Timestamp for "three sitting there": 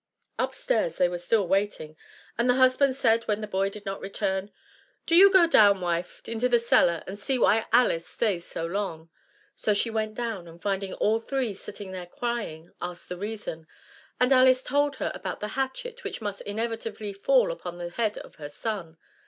11.19-12.07